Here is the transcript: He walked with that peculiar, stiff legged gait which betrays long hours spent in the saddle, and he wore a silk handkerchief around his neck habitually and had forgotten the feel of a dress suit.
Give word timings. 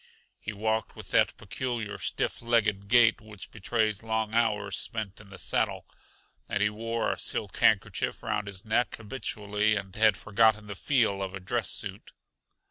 He 0.39 0.51
walked 0.51 0.95
with 0.95 1.11
that 1.11 1.37
peculiar, 1.37 1.99
stiff 1.99 2.41
legged 2.41 2.87
gait 2.87 3.21
which 3.21 3.51
betrays 3.51 4.01
long 4.01 4.33
hours 4.33 4.75
spent 4.75 5.21
in 5.21 5.29
the 5.29 5.37
saddle, 5.37 5.85
and 6.49 6.63
he 6.63 6.71
wore 6.71 7.11
a 7.11 7.19
silk 7.19 7.57
handkerchief 7.57 8.23
around 8.23 8.47
his 8.47 8.65
neck 8.65 8.95
habitually 8.95 9.75
and 9.75 9.95
had 9.95 10.17
forgotten 10.17 10.65
the 10.65 10.73
feel 10.73 11.21
of 11.21 11.35
a 11.35 11.39
dress 11.39 11.69
suit. 11.69 12.13